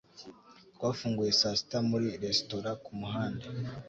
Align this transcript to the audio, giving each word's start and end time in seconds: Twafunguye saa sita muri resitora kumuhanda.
Twafunguye 0.75 1.31
saa 1.39 1.57
sita 1.59 1.77
muri 1.89 2.05
resitora 2.23 2.71
kumuhanda. 2.83 3.45